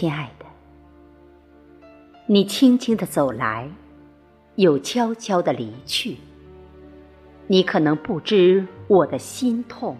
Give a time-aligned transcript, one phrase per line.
[0.00, 0.46] 亲爱的，
[2.26, 3.68] 你轻轻的走来，
[4.54, 6.18] 又悄悄的离去。
[7.48, 9.96] 你可能不知我的心痛，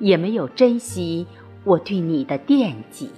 [0.00, 1.24] 也没有珍惜
[1.62, 3.12] 我对你的惦记。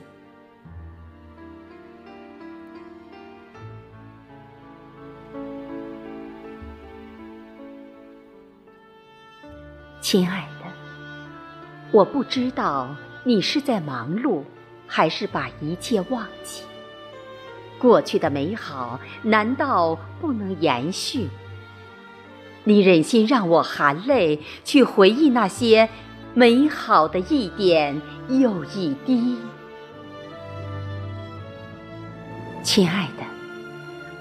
[10.02, 10.70] 亲爱的，
[11.92, 12.95] 我不知道
[13.25, 14.42] 你是在忙碌，
[14.87, 16.62] 还是把一切忘记。
[17.79, 21.29] 过去的美好难道不能延续？
[22.65, 25.89] 你忍心让我含泪去回忆那些
[26.33, 29.36] 美好的一点又一滴？
[32.62, 33.25] 亲爱的，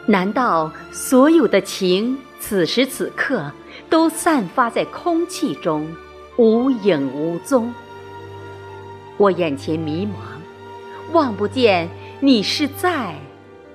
[0.06, 3.52] 难道所有的情此时此刻？
[3.90, 5.88] 都散发在空气中，
[6.38, 7.74] 无影无踪。
[9.18, 10.33] 我眼前迷茫，
[11.12, 13.16] 望不见你是在，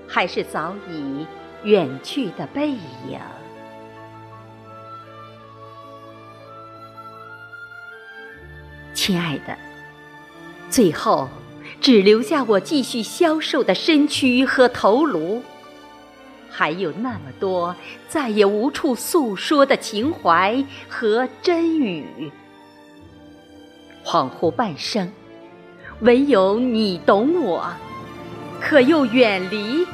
[0.07, 1.27] 还是早已
[1.63, 3.19] 远去的背影。
[8.95, 9.57] 亲爱的，
[10.69, 11.29] 最后
[11.81, 15.43] 只留下我继续消瘦的身躯和头颅。
[16.51, 17.77] 还有那么多
[18.09, 22.33] 再也无处诉说的情怀和真语，
[24.05, 25.13] 恍惚半生，
[26.01, 27.65] 唯有你懂我，
[28.61, 29.85] 可又远离